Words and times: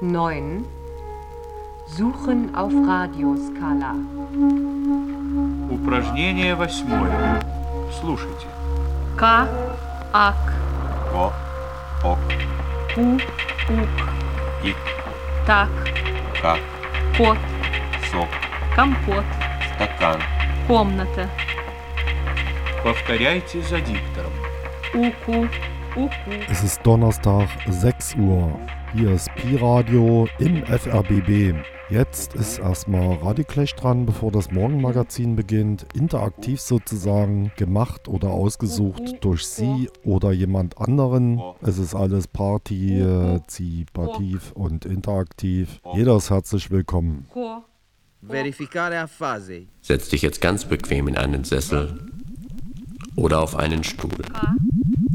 9. 0.00 0.64
Suchen 1.88 2.54
auf 2.54 2.72
Radioskala. 2.72 3.94
Упражнение 5.70 6.54
восьмое. 6.54 7.40
Слушайте. 8.00 8.46
К, 9.16 9.48
ак, 10.12 10.34
Ко, 11.12 11.32
ок, 12.04 12.18
у, 12.96 13.14
ук, 13.14 13.88
ик, 14.62 14.76
так, 15.46 15.68
как, 16.42 16.58
кот, 17.16 17.38
сок, 18.10 18.28
компот, 18.74 19.24
стакан. 19.74 20.20
комната, 20.68 21.28
Повторяйте 22.84 23.62
за 23.62 23.80
диктором. 23.80 24.32
уку, 24.92 25.48
уку. 25.96 26.30
Es 26.50 26.62
ist 26.62 26.82
Donnerstag, 26.84 27.48
6 27.66 28.16
Uhr. 28.16 28.58
Hier 28.93 29.11
ist 29.11 29.33
Pi-Radio 29.35 30.27
im 30.39 30.65
FRBB. 30.65 31.55
Jetzt 31.89 32.35
ist 32.35 32.59
erstmal 32.59 33.13
Radiclash 33.15 33.73
dran, 33.75 34.05
bevor 34.05 34.33
das 34.33 34.51
Morgenmagazin 34.51 35.37
beginnt. 35.37 35.85
Interaktiv 35.93 36.59
sozusagen, 36.59 37.53
gemacht 37.55 38.09
oder 38.09 38.31
ausgesucht 38.31 39.15
durch 39.21 39.47
Sie 39.47 39.89
oder 40.03 40.33
jemand 40.33 40.77
anderen. 40.77 41.41
Es 41.61 41.77
ist 41.77 41.95
alles 41.95 42.27
partizipativ 42.27 44.51
und 44.55 44.85
interaktiv. 44.85 45.79
Jeder 45.93 46.17
ist 46.17 46.29
herzlich 46.29 46.69
willkommen. 46.69 47.27
Ko, 47.31 47.63
Verificare 48.21 48.99
a 48.99 49.07
fase. 49.07 49.67
Setz 49.79 50.09
dich 50.09 50.21
jetzt 50.21 50.41
ganz 50.41 50.65
bequem 50.65 51.07
in 51.07 51.15
einen 51.15 51.45
Sessel 51.45 52.09
oder 53.15 53.41
auf 53.41 53.55
einen 53.55 53.85
Stuhl. 53.85 54.11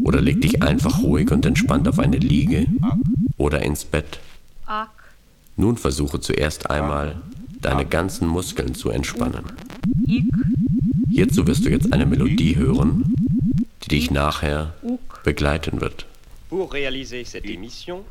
Oder 0.07 0.21
leg 0.21 0.41
dich 0.41 0.63
einfach 0.63 1.03
ruhig 1.03 1.33
und 1.33 1.45
entspannt 1.45 1.89
auf 1.89 1.99
eine 1.99 2.19
Liege 2.19 2.67
oder 3.39 3.63
ins 3.63 3.85
Bett. 3.85 4.21
Nun 5.57 5.77
versuche 5.77 6.21
zuerst 6.21 6.71
einmal, 6.71 7.21
deine 7.61 7.85
ganzen 7.85 8.29
Muskeln 8.29 8.77
zu 8.77 8.91
entspannen. 8.91 9.45
Hierzu 11.11 11.45
wirst 11.49 11.65
du 11.65 11.71
jetzt 11.71 11.93
eine 11.93 12.07
Melodie 12.07 12.55
hören, 12.55 13.15
die 13.83 13.89
dich 13.89 14.13
nachher 14.13 14.75
begleiten 15.25 15.81
wird. 15.81 16.07
Pour 16.51 16.73
réaliser 16.73 17.25
cette 17.25 17.47
émission, 17.47 18.05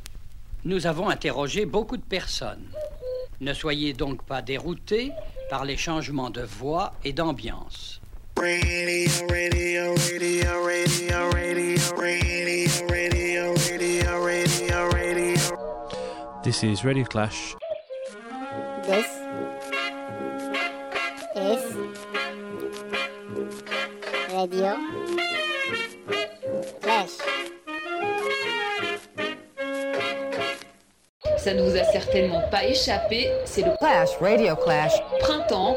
Nous 0.66 0.86
avons 0.88 1.10
interrogé 1.10 1.66
beaucoup 1.66 1.96
de 1.96 2.10
personnes. 2.10 2.68
Ne 3.40 3.54
soyez 3.54 3.94
donc 3.94 4.24
pas 4.24 4.42
déroutés 4.42 5.12
par 5.50 5.64
les 5.64 5.78
changements 5.78 6.32
de 6.32 6.42
voix 6.42 6.94
et 7.06 7.14
d'ambiance. 7.14 8.02
This 16.44 16.64
is 16.64 16.86
Radio 16.86 17.06
Clash. 17.06 17.56
This 18.86 19.08
is 21.36 21.76
Radio 24.32 24.78
Clash. 26.82 27.10
Ça 31.38 31.54
ne 31.54 31.62
vous 31.62 31.76
a 31.78 31.84
certainement 31.86 32.42
pas 32.50 32.64
échappé, 32.66 33.32
c'est 33.46 33.64
le 33.64 33.76
Clash, 33.78 34.10
Radio 34.20 34.56
Clash. 34.56 34.94
printemps. 35.20 35.76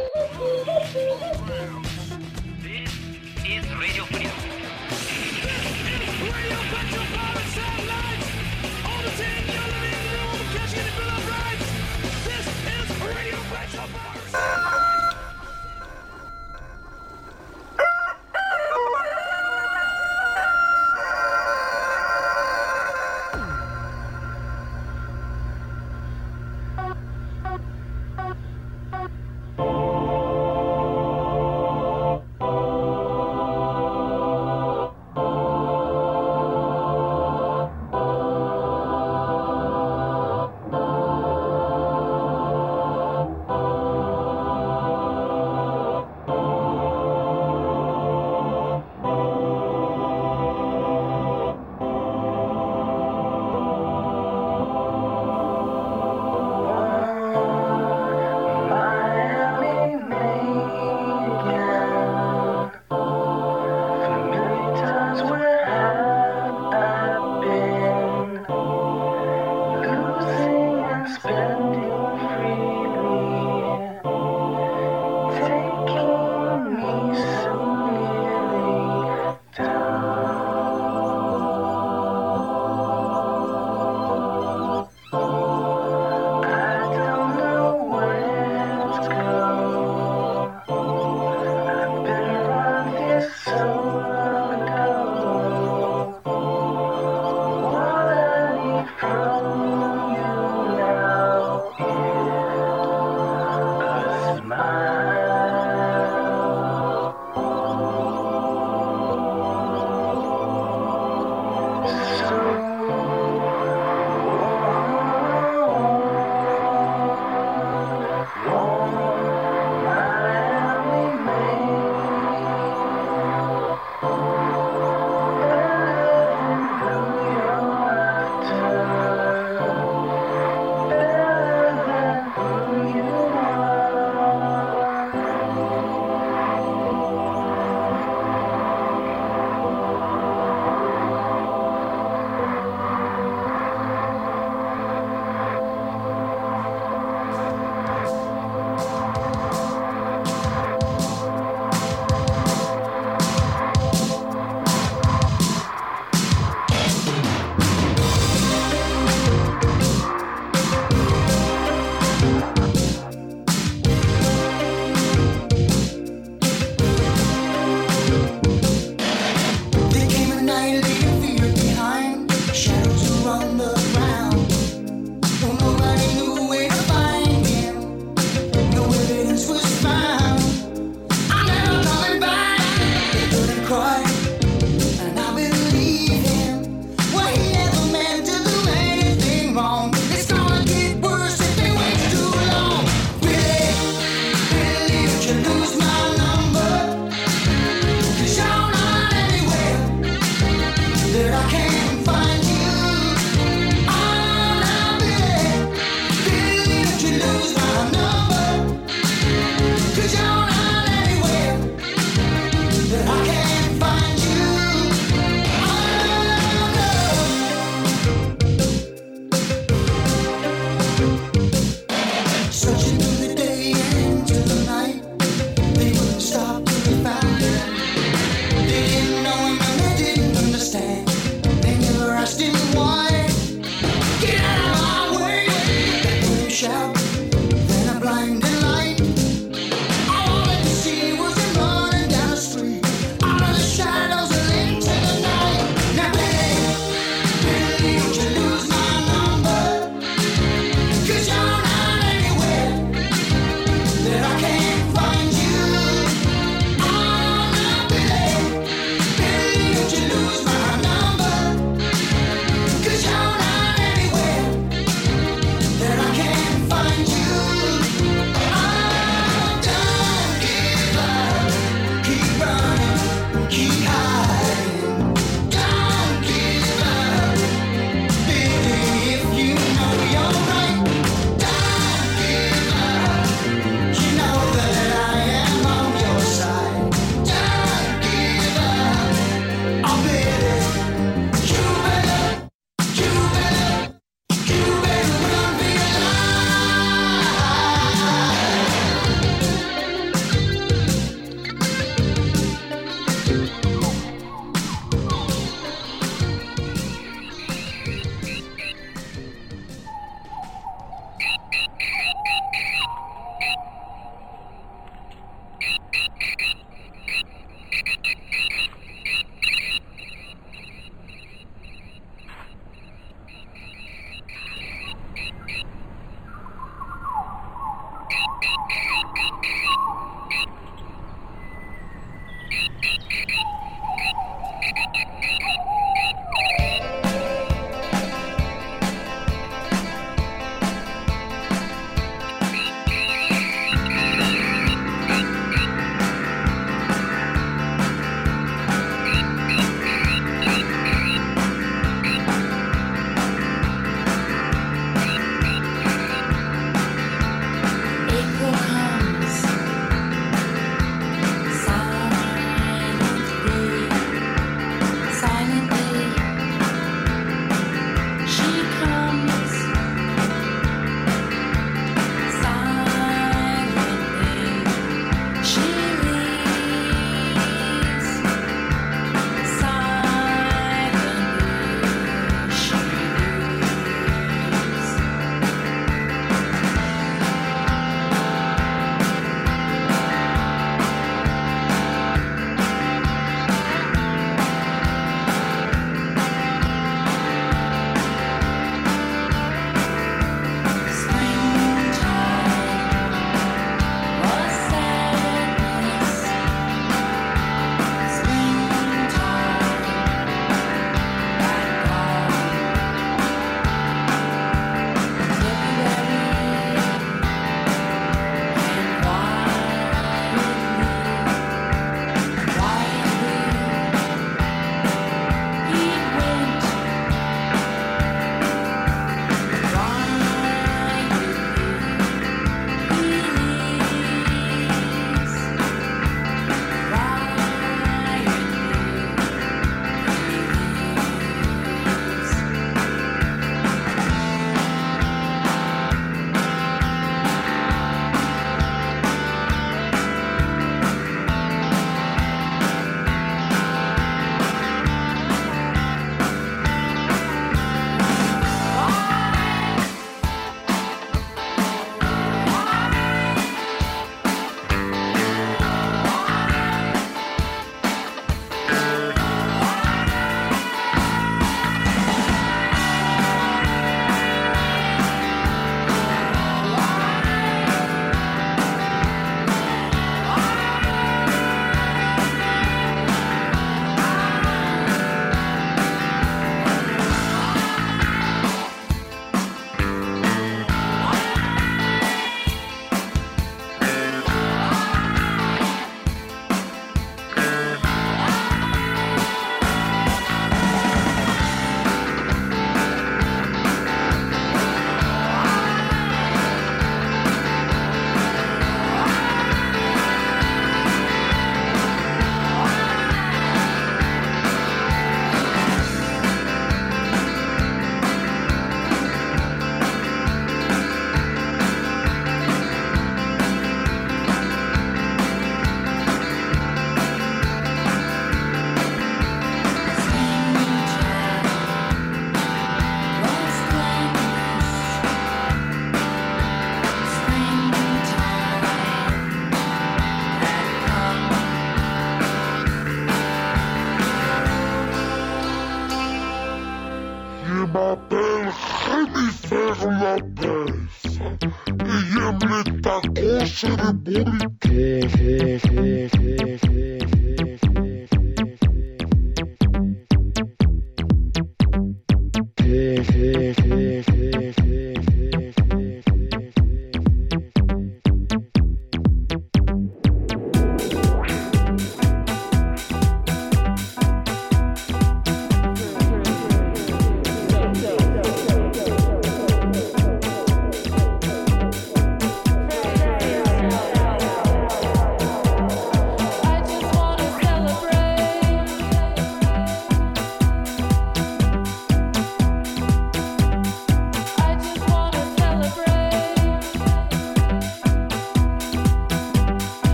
Beep, 332.51 332.73
beep. 332.81 333.08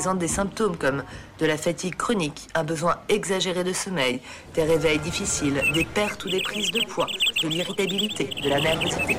Saisonnière 0.00 0.16
présente 0.16 0.18
des 0.18 0.28
symptômes 0.28 0.76
comme 0.78 1.02
de 1.38 1.46
la 1.46 1.58
fatigue 1.58 1.94
chronique, 1.94 2.48
un 2.54 2.64
besoin 2.64 2.96
exagéré 3.08 3.64
de 3.64 3.72
sommeil, 3.72 4.20
des 4.54 4.62
réveils 4.62 4.98
difficiles, 4.98 5.60
des 5.74 5.84
pertes 5.84 6.24
ou 6.24 6.30
des 6.30 6.40
prises 6.40 6.70
de 6.70 6.82
poids, 6.86 7.06
de 7.42 7.48
l'irritabilité, 7.48 8.30
de 8.42 8.48
la 8.48 8.60
nervosité. 8.60 9.18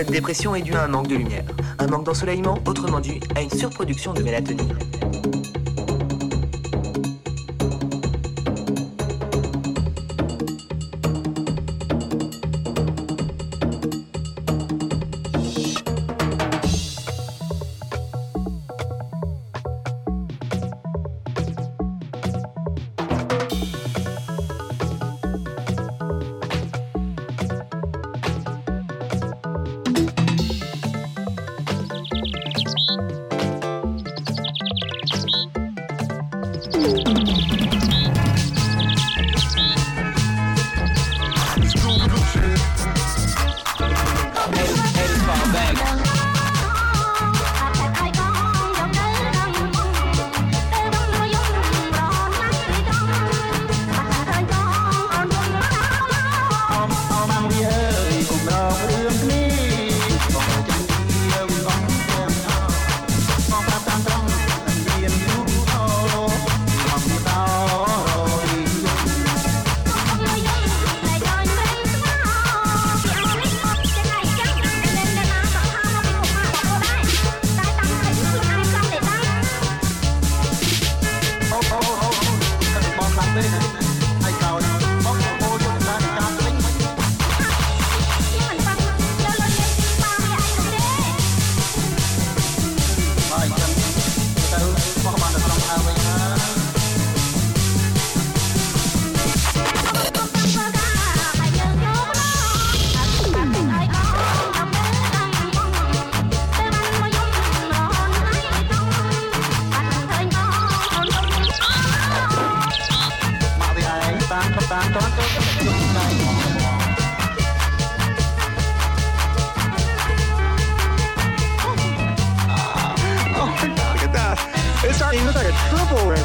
Cette 0.00 0.12
dépression 0.12 0.54
est 0.54 0.62
due 0.62 0.72
à 0.72 0.84
un 0.84 0.88
manque 0.88 1.08
de 1.08 1.14
lumière, 1.14 1.44
un 1.78 1.86
manque 1.86 2.04
d'ensoleillement, 2.04 2.58
autrement 2.66 3.00
dû 3.00 3.20
à 3.36 3.42
une 3.42 3.50
surproduction 3.50 4.14
de 4.14 4.22
mélatonine. 4.22 4.72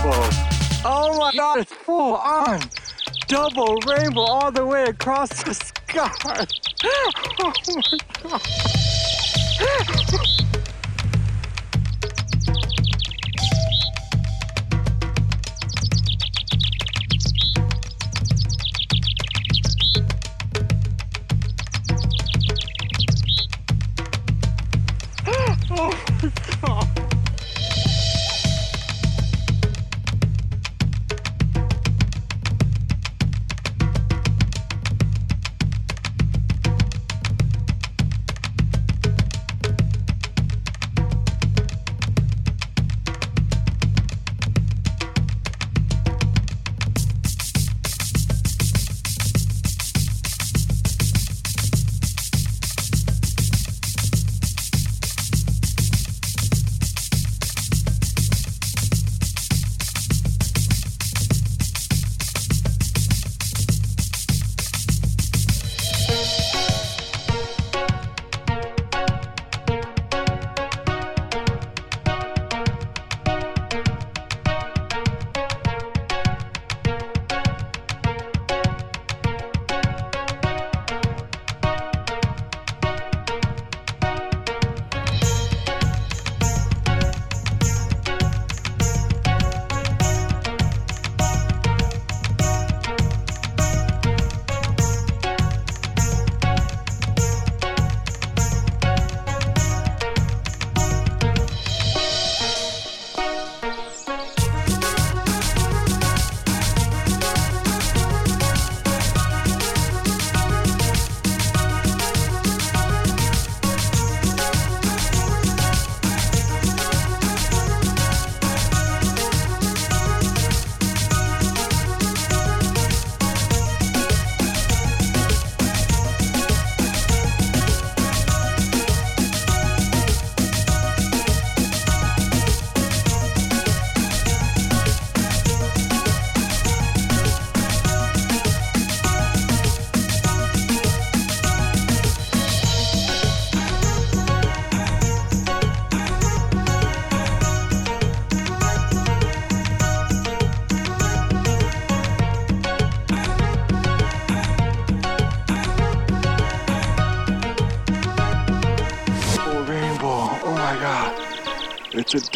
Rainbow. 0.06 0.30
Oh 0.86 1.18
my 1.18 1.32
god, 1.36 1.60
it's 1.60 1.74
full 1.74 2.16
on. 2.16 2.62
Double 3.28 3.78
rainbow 3.88 4.22
all 4.22 4.52
the 4.52 4.66
way 4.66 4.84
across 4.84 5.44
the 5.44 5.54
sky. 5.54 6.46
Oh 7.40 7.52
my 7.76 7.98
god. 8.22 8.42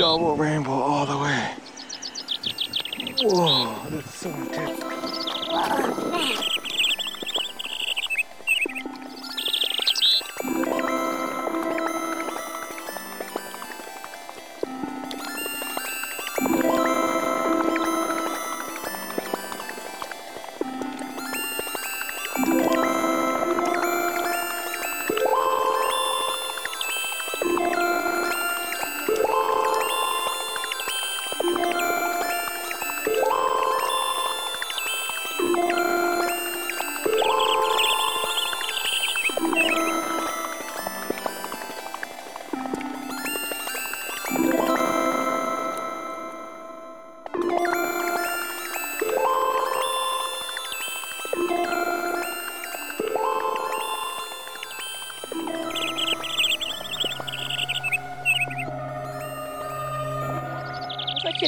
elbow 0.09 0.33
rainbow. 0.33 0.78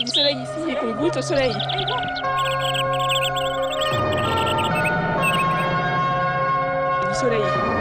du 0.04 0.12
soleil 0.12 0.38
ici 0.42 0.72
et 0.72 0.76
qu'on 0.76 0.94
goûte 0.94 1.18
au 1.18 1.22
soleil. 1.22 1.54
Du 7.08 7.16
soleil. 7.16 7.81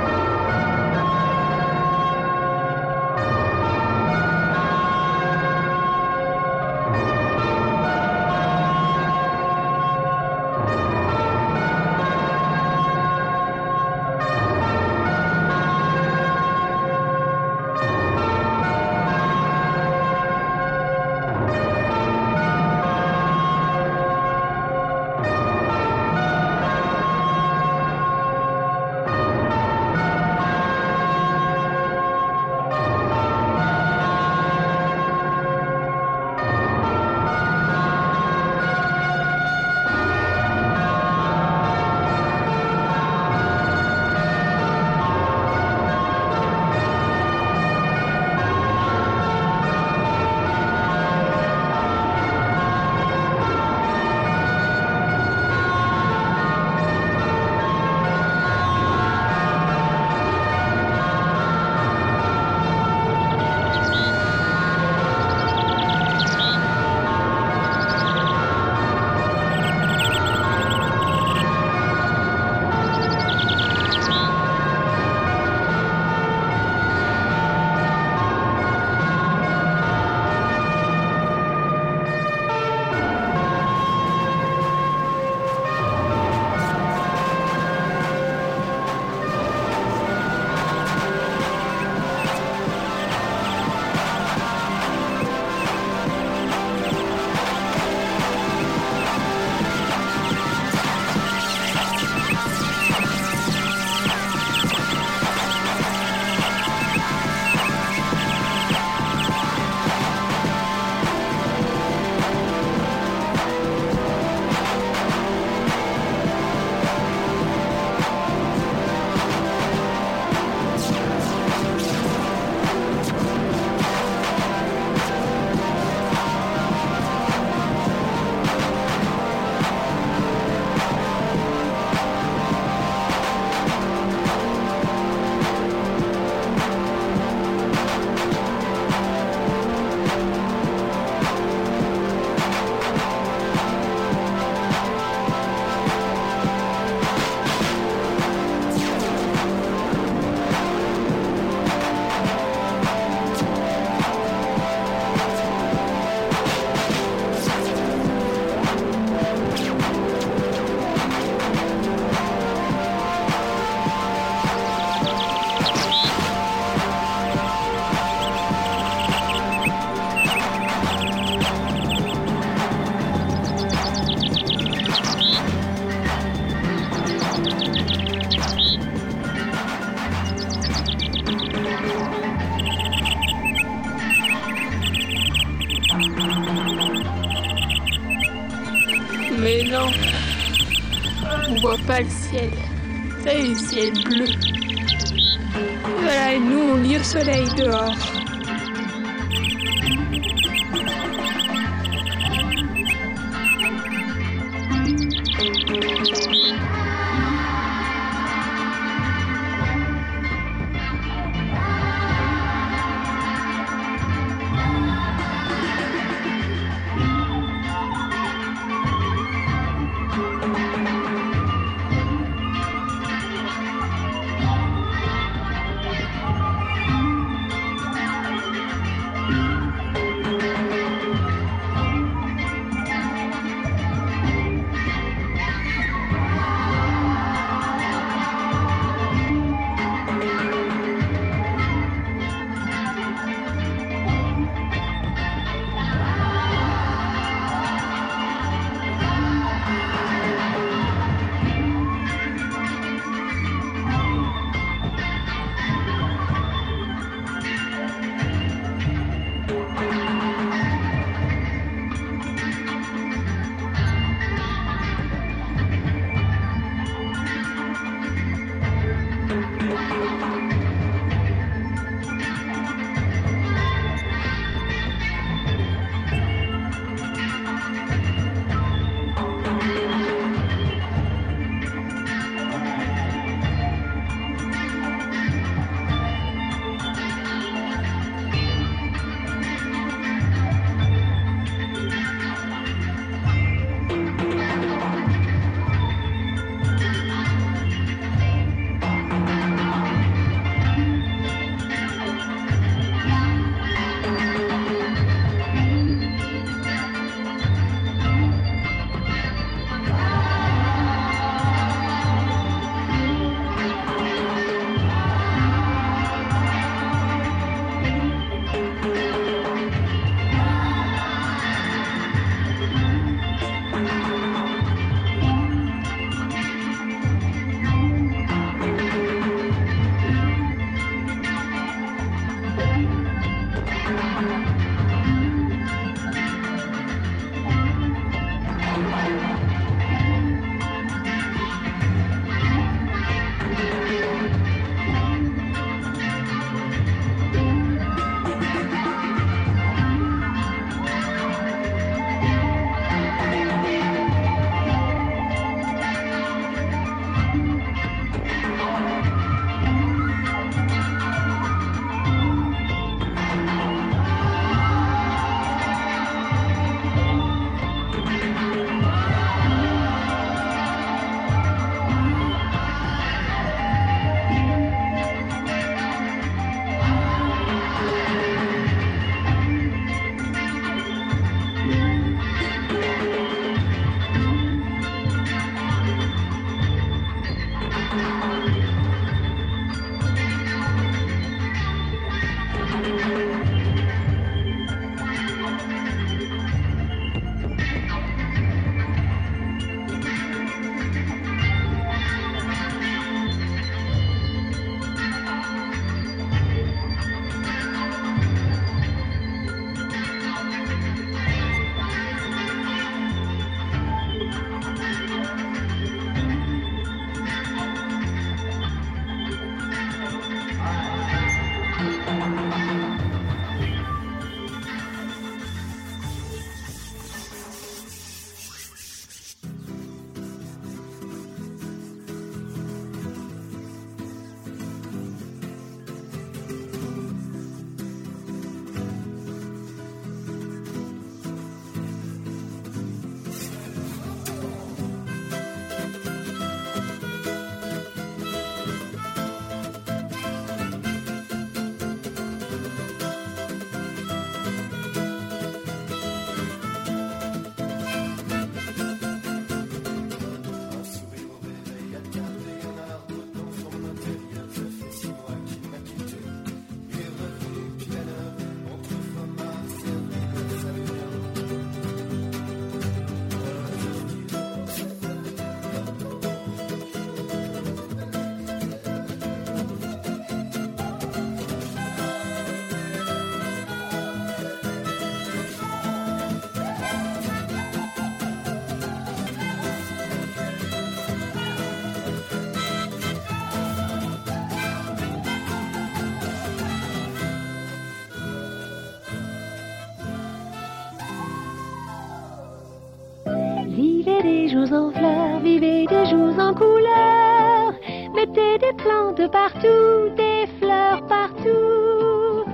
Jours 504.51 504.73
en 504.73 504.91
fleurs, 504.91 505.41
vivez 505.41 505.87
des 505.87 506.07
jours 506.07 506.39
en 506.39 506.53
couleurs. 506.53 507.75
Mettez 508.15 508.59
des 508.59 508.73
plantes 508.77 509.31
partout, 509.31 510.11
des 510.17 510.47
fleurs 510.59 511.07
partout. 511.07 512.45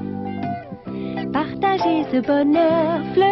Partagez 1.32 2.04
ce 2.12 2.20
bonheur, 2.20 3.00
fleurissez 3.14 3.25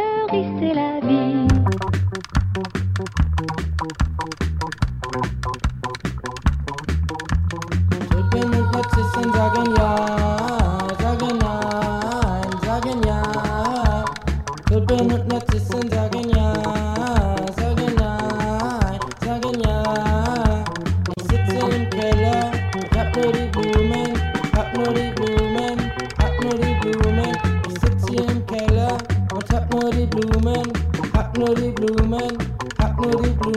the 30.07 30.17
blue 30.17 30.41
man, 30.41 30.71
up 31.15 31.37
know 31.37 31.55
the 31.55 31.71
blue 31.73 32.07
man, 32.07 32.37
up 32.79 32.99
know 32.99 33.11
the 33.11 33.31
blue. 33.35 33.55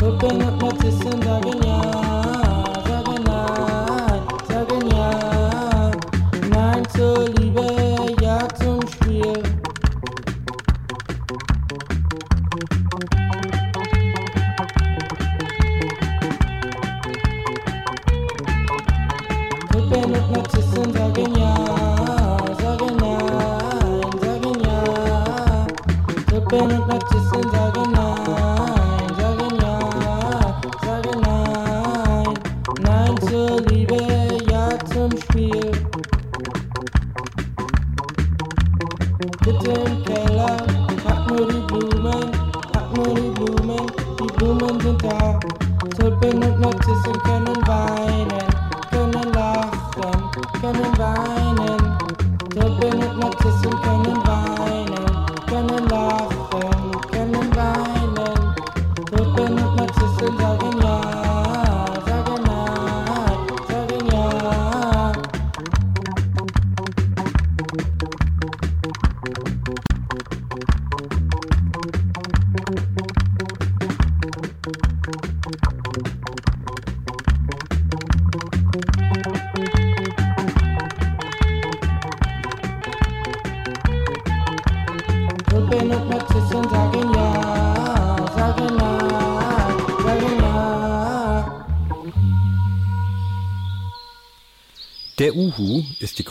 Open 0.00 0.42
up 0.42 0.62
my 0.62 0.70
tits 0.78 1.04
and 1.04 2.17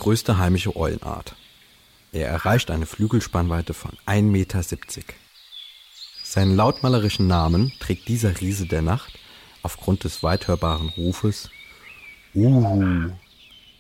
größte 0.08 0.38
heimische 0.38 0.74
Eulenart. 0.78 1.36
Er 2.14 2.30
erreicht 2.30 2.72
eine 2.72 2.86
Flügelspannweite 2.86 3.74
von 3.74 3.92
1,70 4.06 4.22
Meter. 4.22 4.64
Seinen 6.24 6.56
lautmalerischen 6.56 7.28
Namen 7.28 7.74
trägt 7.82 8.08
dieser 8.08 8.40
Riese 8.40 8.68
der 8.68 8.82
Nacht 8.82 9.20
aufgrund 9.64 10.06
des 10.06 10.24
weit 10.24 10.48
hörbaren 10.48 10.88
Rufes 10.96 11.50
Uhu, 12.34 13.12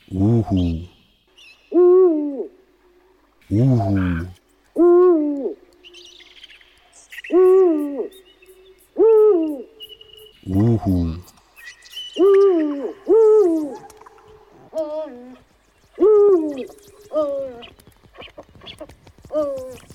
Uhu, 0.09 0.89
Uhu. 3.49 4.27
Uhu. 10.45 11.17
Je 19.37 19.86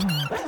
Oh, 0.00 0.47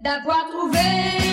d'avoir 0.00 0.48
trouvé 0.48 1.29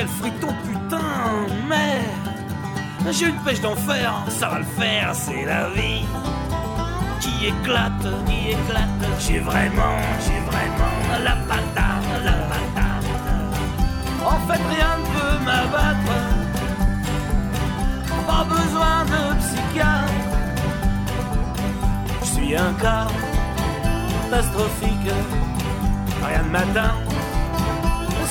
Quel 0.00 0.08
friton, 0.08 0.54
putain, 0.64 1.46
merde 1.68 3.12
J'ai 3.12 3.26
une 3.26 3.36
pêche 3.44 3.60
d'enfer, 3.60 4.14
ça 4.30 4.48
va 4.48 4.60
le 4.60 4.64
faire, 4.64 5.14
c'est 5.14 5.44
la 5.44 5.68
vie 5.68 6.06
qui 7.20 7.48
éclate, 7.48 8.06
qui 8.24 8.52
éclate. 8.52 9.02
J'ai 9.18 9.40
vraiment, 9.40 9.98
j'ai 10.24 10.40
vraiment 10.50 11.22
la 11.22 11.36
patate, 11.46 12.24
la 12.24 12.32
patate. 12.32 13.10
En 14.24 14.38
fait, 14.46 14.62
rien 14.74 14.96
ne 15.00 15.04
peut 15.04 15.38
m'abattre. 15.44 16.16
Pas 18.26 18.44
besoin 18.56 19.04
de 19.04 19.20
psychiatre. 19.40 20.12
Je 22.22 22.26
suis 22.26 22.56
un 22.56 22.72
cas 22.80 23.06
catastrophique. 24.30 25.12
Rien 26.26 26.42
ne 26.42 26.48
m'atteint 26.48 26.94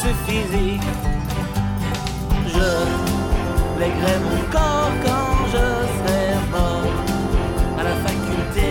c'est 0.01 0.32
physique. 0.32 1.18
Je 2.60 3.80
lèguerai 3.80 4.18
mon 4.26 4.41
corps 4.51 4.91
quand 5.05 5.32
je 5.53 5.66
serai 5.95 6.24
mort 6.51 6.91
à 7.80 7.84
la 7.84 7.95
faculté. 8.05 8.68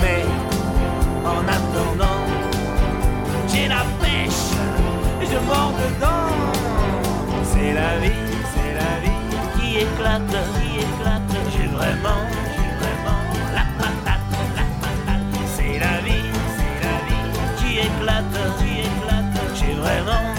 Mais 0.00 0.24
en 1.32 1.42
attendant, 1.56 2.24
j'ai 3.48 3.68
la 3.68 3.84
pêche 4.00 4.46
et 5.20 5.26
je 5.26 5.38
mords 5.48 5.74
dedans. 5.82 6.32
C'est 7.52 7.74
la 7.74 7.98
vie, 8.02 8.24
c'est 8.52 8.72
la 8.82 8.92
vie 9.02 9.22
qui 9.56 9.68
éclate, 9.84 10.36
qui 10.54 10.68
éclate. 10.86 11.32
J'ai 11.52 11.68
vraiment, 11.76 12.22
j'ai 12.54 12.70
vraiment 12.80 13.22
la 13.58 13.66
patate, 13.78 14.30
la 14.56 14.66
patate. 14.80 15.32
C'est 15.54 15.78
la 15.86 15.96
vie, 16.06 16.30
c'est 16.56 16.78
la 16.86 16.96
vie 17.06 17.26
qui 17.58 17.70
éclate, 17.88 18.36
qui 18.58 18.70
éclate. 18.88 19.36
J'ai 19.54 19.74
vraiment, 19.74 20.14
j'ai 20.14 20.14
vraiment 20.14 20.29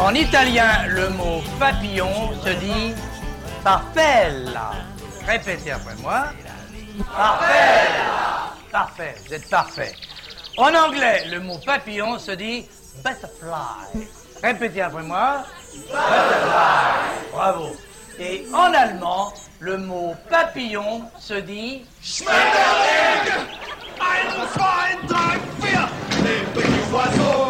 En 0.00 0.14
italien, 0.14 0.86
le 0.86 1.08
mot 1.10 1.42
papillon 1.58 2.30
se 2.44 2.50
dit 2.50 2.94
parfella. 3.64 4.70
Répétez 5.26 5.72
après 5.72 5.96
moi. 6.00 6.26
Parfella. 7.16 8.54
Parfait, 8.70 9.14
vous 9.26 9.34
êtes 9.34 9.50
parfait. 9.50 9.92
En 10.56 10.72
anglais, 10.72 11.24
le 11.30 11.40
mot 11.40 11.58
papillon 11.66 12.16
se 12.18 12.30
dit 12.30 12.64
butterfly. 13.04 14.06
Répétez 14.42 14.82
après 14.82 15.02
moi. 15.02 15.44
Butterfly. 15.72 17.32
Bravo. 17.32 17.76
Et 18.20 18.46
en 18.54 18.72
allemand, 18.72 19.32
le 19.58 19.78
mot 19.78 20.14
papillon 20.30 21.02
se 21.18 21.34
dit 21.34 21.84
Schmetterling! 22.00 23.32
Ein, 24.00 24.46
zwei! 24.54 24.88
Les 26.22 26.44
petits 26.54 26.92
oiseaux! 26.92 27.48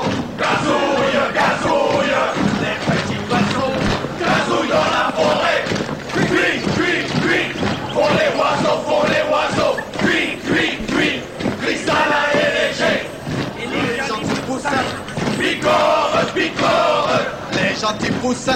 Picorent, 15.59 16.33
picorent! 16.35 17.09
Les 17.53 17.75
gentils 17.81 18.13
poussins 18.23 18.53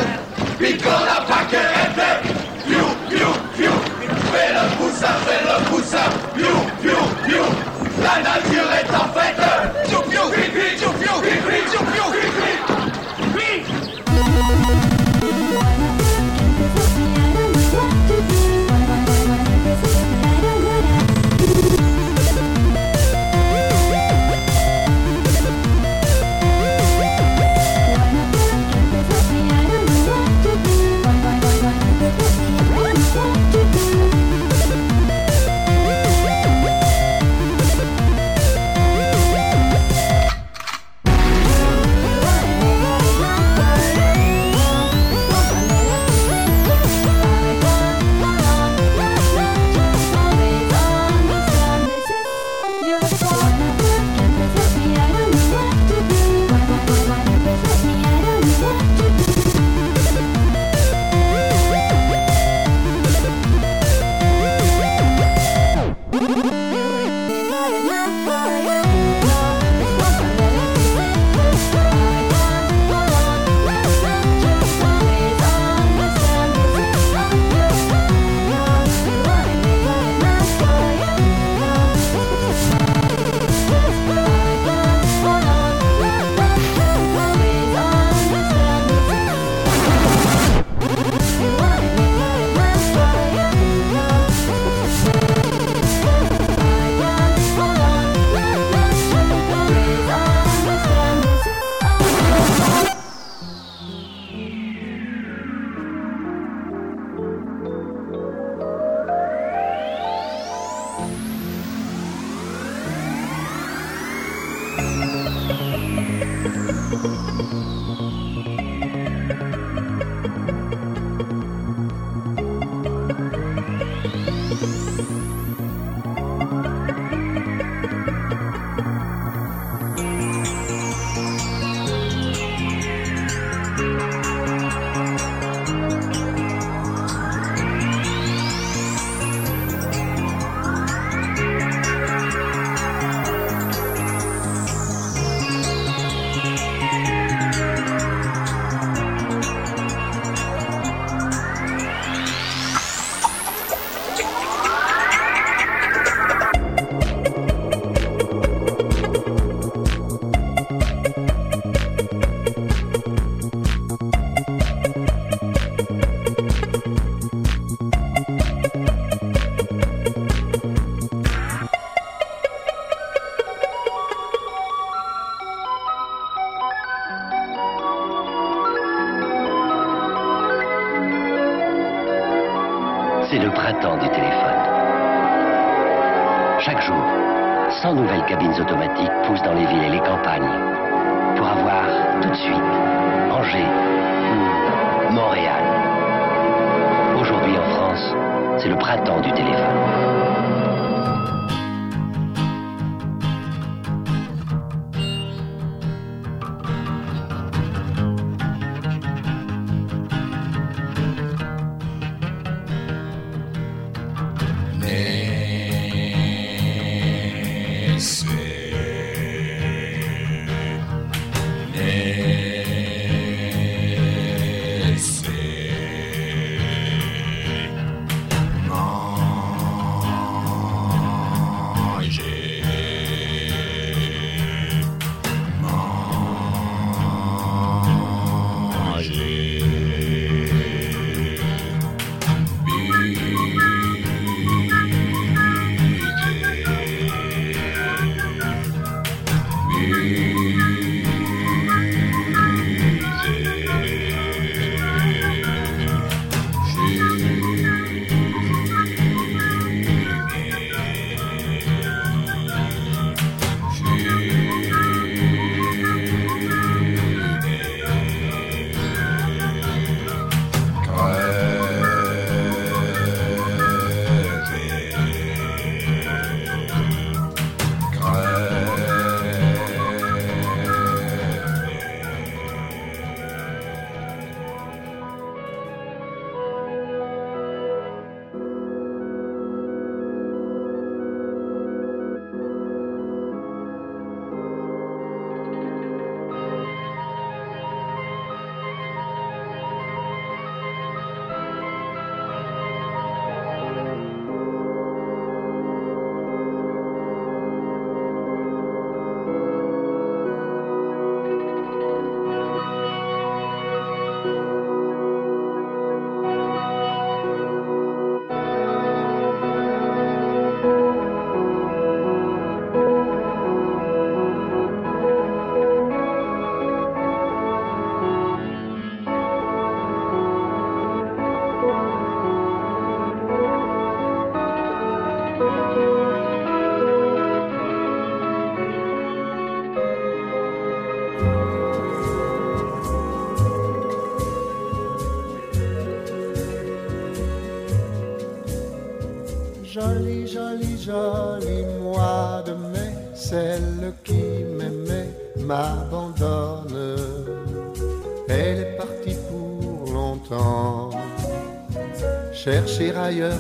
picorent 0.59 1.07
la 1.07 1.21
paquette! 1.23 2.03
Piou, 2.67 2.87
piou, 3.09 3.33
piou! 3.57 3.73
Fais 4.33 4.53
le 4.53 4.65
poussin, 4.77 5.15
fais 5.27 5.43
le 5.45 5.57
poussin! 5.71 6.09
Piou, 6.35 6.59
piou, 6.81 7.03
piou! 7.27 7.47
La 8.03 8.23
nature 8.23 8.71
est 8.73 8.91
en 8.95 9.07
fête! 9.13 9.89
Piou, 9.89 10.01
piou, 10.03 10.27
piou, 10.31 10.42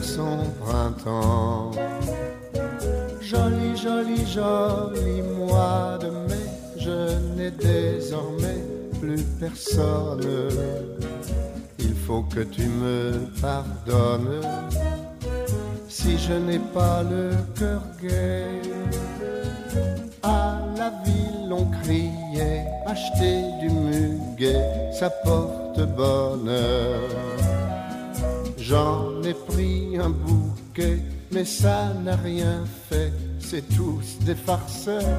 son 0.02 0.38
printemps. 0.60 1.70
Joli, 3.20 3.76
joli, 3.76 4.26
joli 4.26 5.22
mois 5.22 5.98
de 6.00 6.10
mai, 6.28 6.48
je 6.76 7.18
n'ai 7.36 7.50
désormais 7.50 8.62
plus 9.00 9.22
personne. 9.40 10.20
Il 11.78 11.94
faut 11.94 12.22
que 12.22 12.40
tu 12.40 12.66
me 12.66 13.12
pardonnes 13.40 14.40
si 15.88 16.18
je 16.18 16.34
n'ai 16.34 16.58
pas 16.58 17.02
le 17.02 17.30
cœur 17.58 17.82
gai. 18.02 18.60
À 20.22 20.58
la 20.76 20.90
ville 21.04 21.52
on 21.52 21.66
criait, 21.82 22.64
acheter 22.86 23.44
du 23.60 23.70
muguet, 23.70 24.92
ça 24.92 25.10
porte 25.10 25.80
bonheur. 25.96 27.00
Ai 29.32 29.52
pris 29.52 29.98
un 29.98 30.10
bouquet, 30.10 30.98
mais 31.32 31.44
ça 31.44 31.92
n'a 32.04 32.16
rien 32.16 32.64
fait, 32.88 33.12
c'est 33.40 33.66
tous 33.76 34.18
des 34.26 34.34
farceurs. 34.34 35.18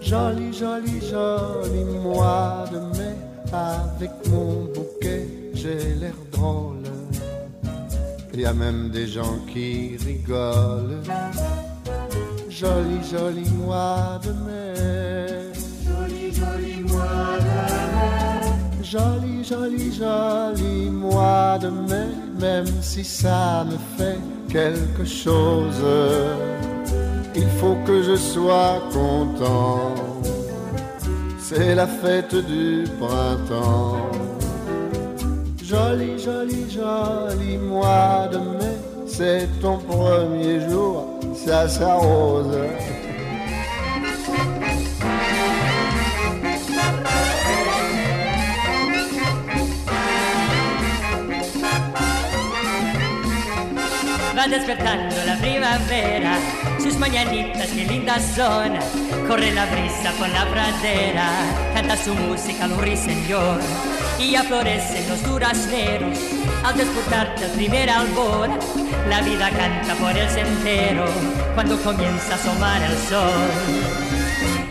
Joli, 0.00 0.52
joli, 0.52 0.96
joli 1.12 1.84
mois 2.02 2.64
de 2.72 2.80
mai, 2.96 3.16
avec 3.52 4.12
mon 4.30 4.64
bouquet, 4.74 5.26
j'ai 5.54 5.94
l'air 6.00 6.18
drôle. 6.32 6.88
Il 8.34 8.40
y 8.40 8.46
a 8.46 8.52
même 8.52 8.90
des 8.90 9.06
gens 9.06 9.38
qui 9.52 9.96
rigolent. 10.04 11.02
Joli, 12.50 12.98
joli 13.10 13.48
mois 13.50 14.20
de 14.24 14.32
mai. 14.46 15.52
Joli, 15.86 16.24
joli 16.40 16.74
mois 16.90 17.38
de 17.40 17.44
mai. 17.44 17.55
Joli, 18.88 19.42
joli, 19.42 19.92
joli 19.92 20.90
mois 20.90 21.58
de 21.58 21.70
mai. 21.70 22.06
Même 22.38 22.66
si 22.80 23.02
ça 23.02 23.64
me 23.64 23.76
fait 23.96 24.20
quelque 24.48 25.04
chose, 25.04 25.82
il 27.34 27.48
faut 27.58 27.76
que 27.84 28.02
je 28.04 28.14
sois 28.14 28.80
content. 28.92 29.92
C'est 31.40 31.74
la 31.74 31.88
fête 31.88 32.36
du 32.36 32.84
printemps. 33.00 34.08
Joli, 35.64 36.16
joli, 36.16 36.70
joli 36.70 37.58
mois 37.58 38.28
de 38.30 38.38
mai, 38.38 38.76
c'est 39.08 39.48
ton 39.60 39.78
premier 39.78 40.60
jour, 40.70 41.18
ça 41.34 41.68
s'arrose. 41.68 42.56
Despertando 54.50 55.16
la 55.26 55.36
primavera, 55.38 56.38
sus 56.80 56.96
mañanitas 56.98 57.66
que 57.68 57.84
lindas 57.84 58.22
son. 58.36 58.72
Corre 59.26 59.50
la 59.50 59.66
brisa 59.66 60.12
por 60.18 60.28
la 60.28 60.46
pradera, 60.46 61.30
canta 61.74 61.96
su 61.96 62.14
música 62.14 62.66
un 62.66 62.80
ruiseñor. 62.80 63.60
Y 64.20 64.30
ya 64.30 64.44
florecen 64.44 65.08
los 65.08 65.22
durazneros 65.24 66.16
al 66.64 66.76
despertar 66.76 67.38
del 67.38 67.50
primer 67.50 67.90
albor. 67.90 68.48
La 69.08 69.20
vida 69.20 69.50
canta 69.50 69.94
por 69.96 70.16
el 70.16 70.28
sendero 70.30 71.06
cuando 71.54 71.76
comienza 71.82 72.32
a 72.32 72.36
asomar 72.36 72.82
el 72.82 72.96
sol. 72.96 73.50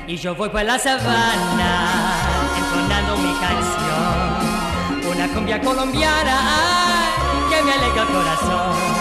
Y 0.07 0.15
yo 0.15 0.35
voy 0.35 0.49
por 0.49 0.63
la 0.63 0.79
sabana 0.79 2.15
entonando 2.57 3.17
mi 3.17 3.33
canción, 3.39 5.11
una 5.11 5.27
cumbia 5.33 5.59
colombiana 5.61 6.39
ay, 6.39 7.49
que 7.49 7.63
me 7.63 7.71
alegra 7.73 8.01
el 8.03 8.07
corazón. 8.07 8.94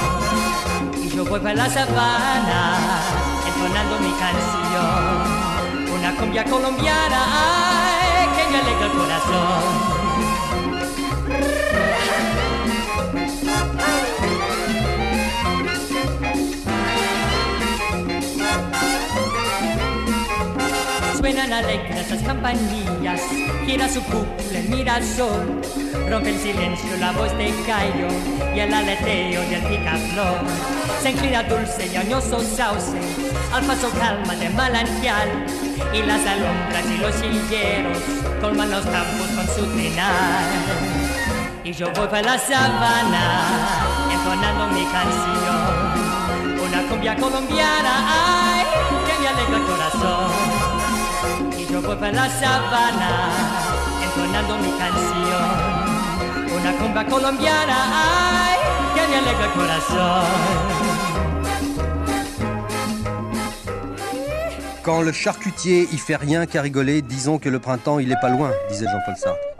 Voy 1.34 1.40
para 1.40 1.54
la 1.56 1.68
sabana, 1.68 2.78
entonando 3.44 3.98
mi 3.98 4.12
canción. 4.12 5.92
Una 5.98 6.14
cumbia 6.14 6.44
colombiana, 6.44 7.26
ay, 7.26 8.28
que 8.36 8.52
me 8.52 8.58
alegra 8.60 8.86
el 8.86 8.92
corazón. 8.92 10.03
Suenan 21.24 21.54
alegres 21.54 22.10
las 22.10 22.22
campanillas, 22.22 23.18
gira 23.64 23.88
su 23.88 24.02
cúpula 24.02 24.58
el 24.58 24.68
mirasol, 24.68 25.62
rompe 26.10 26.28
el 26.28 26.38
silencio 26.38 26.98
la 27.00 27.12
voz 27.12 27.34
de 27.38 27.46
Cayo 27.66 28.08
y 28.54 28.60
el 28.60 28.74
aleteo 28.74 29.40
del 29.48 29.62
picaflor. 29.62 30.40
Se 31.02 31.12
inclina 31.12 31.42
dulce 31.44 31.86
y 31.90 31.96
añoso 31.96 32.40
sauce, 32.40 32.98
al 33.54 33.64
paso 33.64 33.88
calma 33.98 34.34
de 34.34 34.50
manantial, 34.50 35.46
y 35.94 36.02
las 36.02 36.20
alondras 36.26 36.84
y 36.94 36.98
los 36.98 37.16
hilleros 37.22 38.02
colman 38.42 38.70
los 38.70 38.84
campos 38.84 39.26
con 39.34 39.46
su 39.46 39.64
trinar. 39.72 40.42
Y 41.64 41.72
yo 41.72 41.90
voy 41.92 42.06
para 42.06 42.34
la 42.34 42.38
sabana, 42.38 43.46
entonando 44.12 44.66
mi 44.78 44.84
canción, 44.92 46.68
una 46.68 46.82
cumbia 46.86 47.16
colombiana, 47.16 47.92
ay, 48.12 48.66
que 49.06 49.22
me 49.22 49.28
alegra 49.28 49.56
el 49.56 49.62
corazón. 49.62 50.73
Quand 64.84 65.00
le 65.00 65.12
charcutier 65.12 65.88
y 65.92 65.98
fait 65.98 66.16
rien 66.16 66.46
qu'à 66.46 66.60
rigoler, 66.60 67.02
disons 67.02 67.38
que 67.38 67.48
le 67.48 67.58
printemps 67.58 67.98
il 67.98 68.12
est 68.12 68.20
pas 68.20 68.28
loin, 68.28 68.52
disait 68.70 68.86
Jean-Paul 68.86 69.16
Sartre. 69.16 69.53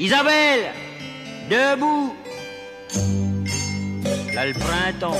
Isabelle, 0.00 0.70
debout. 1.50 2.14
Là 4.32 4.46
le 4.46 4.52
printemps. 4.52 5.18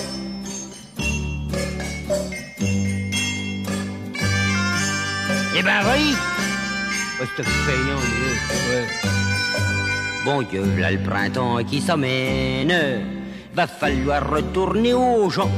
Eh 5.57 5.63
ben 5.65 5.81
oui. 5.83 6.15
Oh, 7.21 7.25
c'est. 7.37 7.45
Bon 10.25 10.43
Dieu, 10.43 10.63
là 10.79 10.93
le 10.93 11.03
printemps 11.03 11.65
qui 11.65 11.81
s'amène. 11.81 12.73
Va 13.55 13.67
falloir 13.67 14.31
retourner 14.31 14.95
aux 14.95 15.29
gens. 15.29 15.51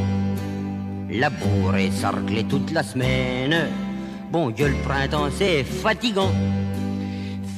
Labourer, 1.11 1.91
sarcler 1.91 2.45
toute 2.45 2.71
la 2.71 2.83
semaine. 2.83 3.69
Bon 4.31 4.49
Dieu, 4.49 4.69
le 4.69 4.83
printemps 4.83 5.29
c'est 5.37 5.63
fatigant. 5.63 6.33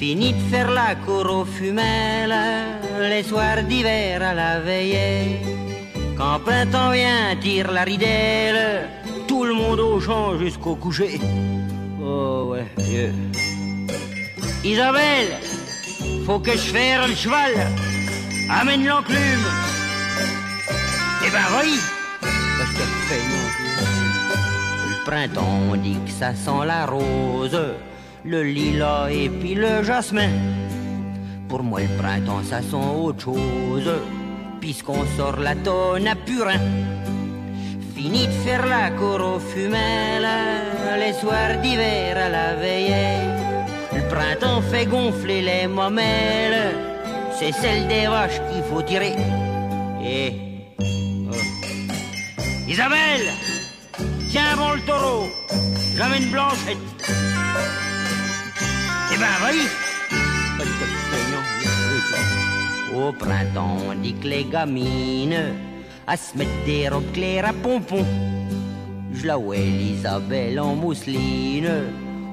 Fini 0.03 0.33
de 0.33 0.41
faire 0.51 0.69
la 0.73 0.97
cour 0.97 1.27
aux 1.31 1.45
fumelles, 1.45 2.35
les 2.99 3.23
soirs 3.23 3.63
d'hiver 3.63 4.21
à 4.21 4.35
la 4.35 4.59
veillée. 4.59 5.39
Quand 6.19 6.41
printemps 6.41 6.91
vient, 6.91 7.37
tire 7.41 7.71
la 7.71 7.85
ridelle, 7.85 8.89
tout 9.29 9.45
le 9.45 9.55
monde 9.55 9.79
au 9.79 10.01
champ 10.01 10.37
jusqu'au 10.37 10.75
coucher. 10.75 11.21
Oh 12.03 12.49
ouais, 12.51 12.67
Dieu. 12.79 13.15
Isabelle, 14.65 15.37
faut 16.27 16.41
que 16.41 16.51
je 16.51 16.73
fasse 16.75 17.09
le 17.09 17.15
cheval. 17.15 17.53
Amène 18.51 18.85
l'enclume. 18.85 19.47
Eh 21.25 21.31
ben, 21.31 21.49
oui. 21.61 21.79
Je 22.23 22.65
te 22.77 22.85
fais. 23.07 23.23
Le 24.89 25.05
printemps, 25.05 25.77
dit 25.77 26.01
que 26.05 26.11
ça 26.11 26.35
sent 26.35 26.67
la 26.67 26.87
rose, 26.87 27.57
le 28.25 28.43
lilas 28.43 29.09
et 29.11 29.29
puis 29.29 29.55
le 29.55 29.83
jasmin. 29.83 30.31
Pour 31.49 31.63
moi, 31.63 31.81
le 31.81 31.99
printemps, 31.99 32.43
ça 32.43 32.61
sent 32.61 32.87
autre 33.03 33.25
chose, 33.25 33.91
puisqu'on 34.61 35.05
sort 35.17 35.39
la 35.39 35.55
tonne 35.55 36.07
à 36.07 36.15
purin. 36.15 36.61
Fini 37.95 38.27
de 38.27 38.33
faire 38.45 38.67
la 38.67 38.91
cour 38.91 39.41
fumelles, 39.41 40.29
les 40.99 41.13
soirs 41.13 41.61
d'hiver 41.63 42.17
à 42.17 42.29
la 42.29 42.55
veillée. 42.55 43.19
Le 43.95 44.03
printemps 44.09 44.63
fait 44.63 44.87
gonfler 44.87 45.43
les 45.43 45.67
mamelles, 45.67 46.75
c'est 47.39 47.53
celle 47.53 47.87
des 47.89 48.07
vaches 48.07 48.41
qu'il 48.51 48.63
faut 48.63 48.83
tirer. 48.83 49.15
Et. 50.05 50.33
oh. 50.81 52.69
Isabelle 52.69 53.29
Tiens 54.31 54.57
bon 54.57 54.73
le 54.73 54.81
taureau, 54.81 55.27
j'amène 55.95 56.31
Blanchette. 56.31 56.92
Eh 59.13 59.19
ben. 59.19 59.33
Au 62.95 63.13
printemps, 63.13 63.79
on 63.89 63.95
dit 63.95 64.15
que 64.15 64.29
les 64.29 64.45
gamines 64.45 65.55
à 66.07 66.17
se 66.17 66.37
mettre 66.37 66.51
des 66.67 66.89
robes 66.89 67.05
à 67.45 67.53
pompons. 67.53 68.07
Je 69.13 69.27
la 69.27 69.37
vois 69.37 69.57
en 70.61 70.75
mousseline, 70.75 71.71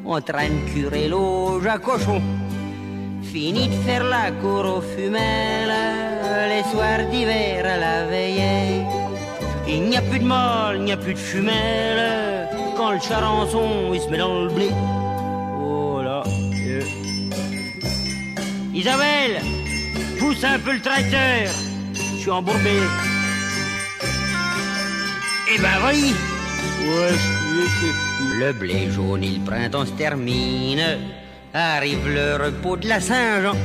en 0.06 0.22
train 0.22 0.50
de 0.50 0.72
curer 0.74 1.08
l'auge 1.08 1.66
à 1.66 1.78
cochon. 1.78 2.22
Fini 3.24 3.68
de 3.68 3.76
faire 3.86 4.04
la 4.04 4.32
cour 4.32 4.66
aux 4.78 4.82
fumelles, 4.82 5.74
les 6.50 6.64
soirs 6.72 7.10
d'hiver 7.12 7.66
à 7.66 7.78
la 7.78 8.06
veillée. 8.06 8.84
Il 9.68 9.84
n'y 9.84 9.98
a 9.98 10.02
plus 10.02 10.20
de 10.20 10.26
mâle, 10.26 10.78
il 10.78 10.84
n'y 10.84 10.92
a 10.92 10.98
plus 10.98 11.14
de 11.14 11.20
fumelle, 11.20 12.48
quand 12.76 12.92
le 12.92 13.00
charançon 13.00 13.94
il 13.94 14.02
se 14.02 14.10
met 14.10 14.18
dans 14.18 14.44
le 14.44 14.50
blé. 14.50 14.70
Isabelle, 18.80 19.42
pousse 20.20 20.42
un 20.46 20.58
peu 20.58 20.72
le 20.72 20.80
tracteur, 20.80 21.50
je 21.92 22.00
suis 22.00 22.32
embourbé. 22.32 22.80
Eh 25.54 25.58
ben 25.58 25.78
oui 25.86 26.14
Ouais, 26.88 27.18
Le 28.40 28.54
blé 28.54 28.90
jaune 28.90 29.20
le 29.20 29.44
printemps 29.44 29.86
se 29.86 29.92
termine. 29.92 30.82
Arrive 31.54 32.08
le 32.08 32.38
repos 32.42 32.78
de 32.78 32.88
la 32.88 33.02
Saint-Jean. 33.02 33.58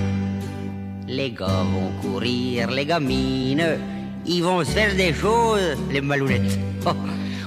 Les 1.07 1.31
gars 1.31 1.62
vont 1.73 1.93
courir, 2.03 2.73
les 2.73 2.85
gamines. 2.85 3.79
Ils 4.27 4.43
vont 4.43 4.65
se 4.65 4.71
faire 4.73 4.97
des 4.97 5.15
choses, 5.15 5.77
les 5.93 6.01
malounettes. 6.01 6.59
Oh, 6.87 6.93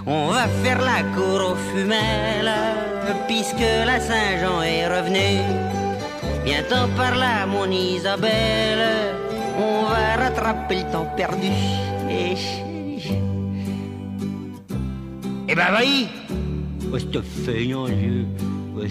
on 0.05 0.27
va 0.27 0.47
faire 0.63 0.79
la 0.79 1.03
cour 1.13 1.51
aux 1.51 1.55
fumelles, 1.69 2.53
puisque 3.27 3.59
la 3.85 3.99
Saint-Jean 3.99 4.61
est 4.61 4.87
revenue. 4.87 5.66
Bientôt 6.47 6.87
par 6.95 7.13
là, 7.17 7.45
mon 7.45 7.69
Isabelle, 7.69 9.13
on 9.59 9.83
va 9.83 10.15
rattraper 10.15 10.75
le 10.75 10.91
temps 10.93 11.05
perdu. 11.17 11.51
Et 12.09 12.35
eh 15.49 15.55
ben 15.55 15.71
vas-y 15.71 16.07
Ouais, 16.89 17.01
c'est 17.01 17.25
feignant. 17.43 17.83
Ouais. 17.83 18.87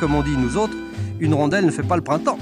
Comme 0.00 0.16
on 0.16 0.22
dit 0.22 0.36
nous 0.36 0.56
autres, 0.56 0.76
une 1.20 1.34
rondelle 1.34 1.66
ne 1.66 1.70
fait 1.70 1.84
pas 1.84 1.94
le 1.94 2.02
printemps. 2.02 2.40